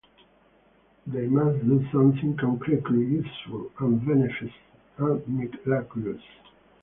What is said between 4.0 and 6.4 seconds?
beneficent, and miraculous.